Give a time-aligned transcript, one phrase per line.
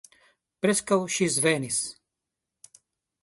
[0.65, 1.77] Preskaŭ ŝi svenis.